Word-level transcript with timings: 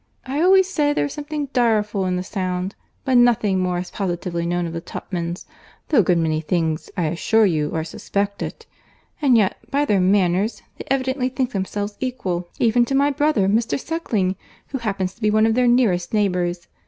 I 0.25 0.41
always 0.41 0.67
say 0.67 0.93
there 0.93 1.05
is 1.05 1.13
something 1.13 1.45
direful 1.53 2.07
in 2.07 2.15
the 2.15 2.23
sound: 2.23 2.73
but 3.05 3.17
nothing 3.19 3.59
more 3.59 3.77
is 3.77 3.91
positively 3.91 4.47
known 4.47 4.65
of 4.65 4.73
the 4.73 4.81
Tupmans, 4.81 5.45
though 5.89 5.99
a 5.99 6.01
good 6.01 6.17
many 6.17 6.41
things 6.41 6.89
I 6.97 7.03
assure 7.05 7.45
you 7.45 7.69
are 7.75 7.83
suspected; 7.83 8.65
and 9.21 9.37
yet 9.37 9.57
by 9.69 9.85
their 9.85 10.01
manners 10.01 10.63
they 10.79 10.85
evidently 10.89 11.29
think 11.29 11.51
themselves 11.51 11.97
equal 11.99 12.49
even 12.57 12.83
to 12.85 12.95
my 12.95 13.11
brother, 13.11 13.47
Mr. 13.47 13.79
Suckling, 13.79 14.37
who 14.69 14.79
happens 14.79 15.13
to 15.13 15.21
be 15.21 15.29
one 15.29 15.45
of 15.45 15.53
their 15.53 15.67
nearest 15.67 16.15
neighbours. 16.15 16.67